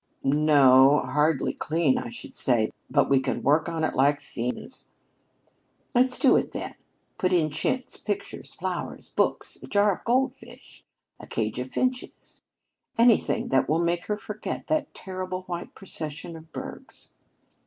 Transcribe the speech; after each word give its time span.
"No 0.23 1.01
hardly 1.05 1.53
clean, 1.53 1.99
I 1.99 2.09
should 2.09 2.33
say. 2.33 2.71
But 2.89 3.07
we 3.07 3.19
can 3.19 3.43
work 3.43 3.69
on 3.69 3.83
it 3.83 3.93
like 3.93 4.19
fiends." 4.19 4.85
"Let's 5.93 6.17
do 6.17 6.35
it, 6.37 6.53
then, 6.53 6.73
put 7.19 7.31
in 7.31 7.51
chintz, 7.51 7.97
pictures, 7.97 8.55
flowers, 8.55 9.09
books, 9.09 9.59
a 9.61 9.67
jar 9.67 9.93
of 9.97 10.03
goldfish, 10.03 10.83
a 11.19 11.27
cage 11.27 11.59
of 11.59 11.69
finches, 11.69 12.41
anything 12.97 13.49
that 13.49 13.69
will 13.69 13.77
make 13.83 14.07
her 14.07 14.17
forget 14.17 14.65
that 14.65 14.91
terrible 14.95 15.43
white 15.43 15.75
procession 15.75 16.35
of 16.35 16.51
bergs." 16.51 17.13